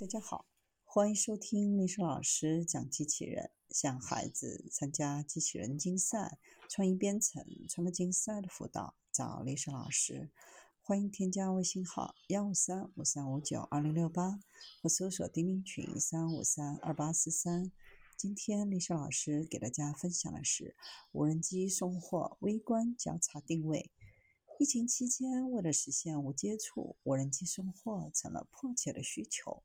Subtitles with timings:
[0.00, 0.46] 大家好，
[0.82, 3.50] 欢迎收听历史老师讲机器人。
[3.68, 6.38] 向孩子参加机器人竞赛、
[6.70, 10.30] 创意编程、创客竞赛的辅导，找历史老师。
[10.80, 14.40] 欢迎添加微信号幺五三五三五九二零六八，
[14.80, 17.70] 或搜索钉钉群三五三二八四三。
[18.16, 20.74] 今天历史老师给大家分享的是
[21.12, 23.90] 无人机送货微观交叉定位。
[24.58, 29.62] 疫情期间，为了实现无接触，无人机送货成了迫切的需求。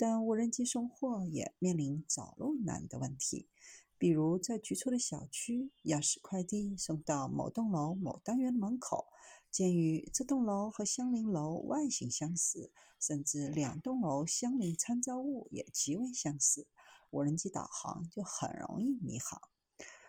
[0.00, 3.50] 但无人机送货也面临找路难的问题，
[3.98, 9.08] 比如在局促的小区，要使快递送到某栋楼某单元的门口，
[9.50, 16.66] 鉴于这栋楼和相邻楼外形相似，甚至两栋楼相邻参照物也极为相似，
[17.10, 19.38] 无人机导航就很容易迷航。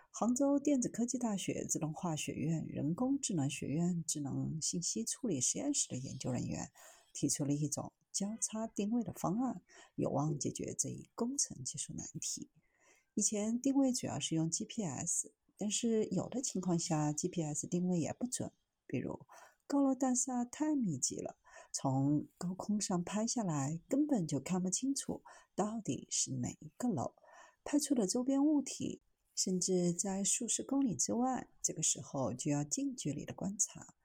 [0.09, 6.71] 杭州电子科技大学自动化学院人工智能学院智能信息处理实验室的研究人员
[7.13, 7.91] 提出了一种。
[8.11, 9.61] 交叉定位的方案
[9.95, 12.49] 有望解决这一工程技术难题。
[13.13, 18.51] 以前定位主要是用 GPS，但是有的情况下 GPS 定位也不准，
[18.85, 19.21] 比如
[19.65, 21.37] 高楼大厦太密集了，
[21.71, 25.21] 从高空上拍下来根本就看不清楚
[25.55, 27.15] 到底是哪一个楼，
[27.63, 29.01] 拍出的周边物体
[29.33, 33.95] 甚至在数十公里之外，这个时候就要近距离的观察。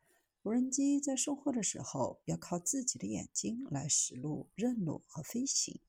[0.46, 5.80] 无人机在送货的时候要靠自己的眼睛来识路、认路和飞行，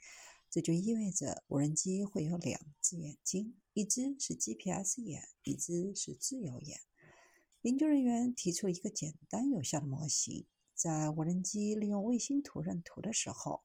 [0.49, 6.79] 这就意味着无人机会有两只眼睛，一只是 GPS 眼，一只是自由眼。
[7.61, 13.61] 研究人员提出一个简单有效的模型，在无人机利用卫星图认图的时候，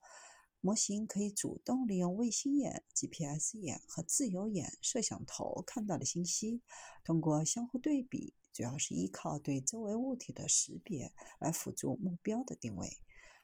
[0.65, 6.63] 模型可以主动利用卫星眼、GPS 眼和自由眼摄像头看到的信息，
[7.05, 8.33] 通过相互对比。
[8.53, 12.99] 主要是依靠对周围物体的识别来辅助目标的定位。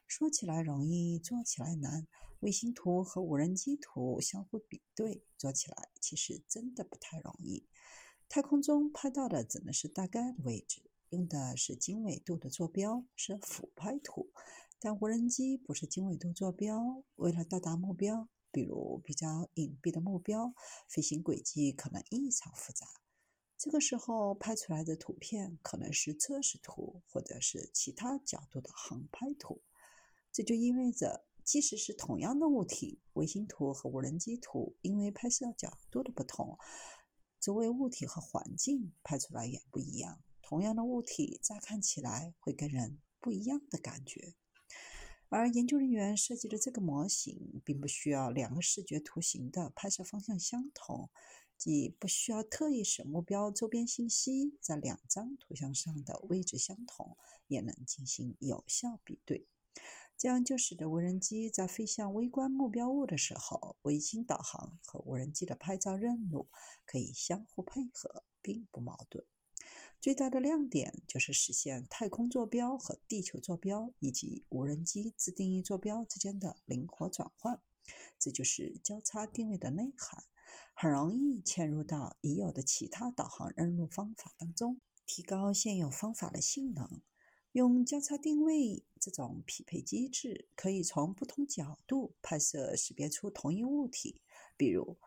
[0.06, 2.06] 说起来容易，做起来难。
[2.38, 7.66] 卫星图和无人机图相互比对，做起来其实真的不太容易。
[8.28, 14.30] 太空中拍到的只能是大概的位置，用的是经纬度的坐标，是俯拍图。
[14.80, 20.54] 但无人机不是经纬度坐标，为了到达目标，比如比较隐蔽的目标，
[20.88, 22.86] 飞行轨迹可能异常复杂。
[23.56, 29.60] 这个时候拍出来的图片可能是测试图，或者是其他角度的航拍图。
[30.30, 36.56] 这就意味着，即使是同样的物体，卫星图和无人机图因为拍摄角度的不同，
[37.40, 40.22] 周围物体和环境拍出来也不一样。
[40.40, 44.36] 同样的物体，乍看起来会给人不一样的感觉。
[45.30, 51.10] 而研究人员设计的这个模型，并不需要两个视觉图形的拍摄方向相同。
[51.58, 57.16] 即不需要特意使目标周边信息在两张图像上的位置相同，
[57.48, 59.48] 也能进行有效比对。
[60.16, 66.46] 这样就使得无人机在飞向微观目标物的时候，卫星导航和无人机的拍照任务
[66.86, 69.24] 可以相互配合，并不矛盾。
[70.00, 77.60] 最大的亮点就是实现太空坐标和地球坐标以及无人机自定义坐标之间的灵活转换。
[78.18, 80.24] 这就是交叉定位的内涵。
[80.72, 87.02] 很容易嵌入到已有的其他导航认路方法当中，提高现有方法的性能。
[87.52, 94.22] 用交叉定位这种匹配机制，可以从不同角度拍摄识别出同一物体。
[94.56, 94.98] 比如，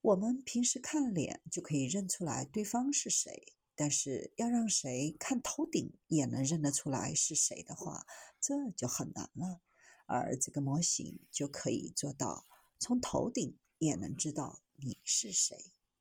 [0.00, 8.06] 我们平时看脸就可以认出来对方是谁，但是要让谁看头顶也能认得出来是谁的话，
[8.40, 9.60] 这就很难了。
[10.06, 12.46] 而这个模型就可以做到
[12.78, 14.62] 从头顶也能知道。
[14.78, 15.72] 你是谁？